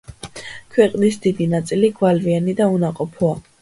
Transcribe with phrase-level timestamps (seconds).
[0.77, 3.43] ქვეყნის დიდი ნაწილი გვალვიანი და უნაყოფოა.